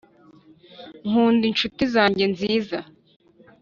nkunda 1.07 1.43
inshuti 1.51 1.83
zanjye 1.93 2.25
nziza. 2.33 2.79